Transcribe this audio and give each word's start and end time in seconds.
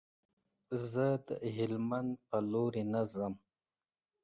زه 0.91 1.05
د 1.27 1.29
هلمند 1.55 2.11
په 2.27 2.37
لوري 2.51 2.83
نه 2.93 3.01
ځم. 3.13 3.33